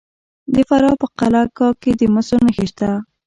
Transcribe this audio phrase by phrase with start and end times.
[0.53, 2.89] د فراه په قلعه کاه کې د مسو نښې شته.